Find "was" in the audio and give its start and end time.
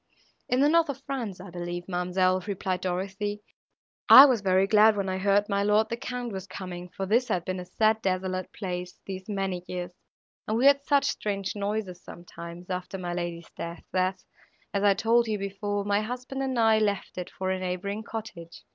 4.25-4.41, 6.33-6.47